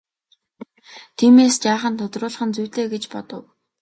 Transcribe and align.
Тиймээс 1.17 1.55
жаахан 1.63 1.93
тодруулах 1.99 2.43
нь 2.47 2.53
зүйтэй 2.55 2.85
гэж 2.93 3.03
бодов. 3.13 3.43